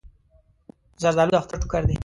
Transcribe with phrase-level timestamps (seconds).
[1.01, 1.97] زردالو د اختر ټوکر دی.